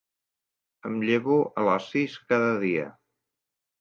Em 0.91 0.95
llevo 1.09 1.37
a 1.63 1.67
les 1.67 1.91
sis 1.93 2.17
cada 2.33 2.49
dia. 2.65 2.89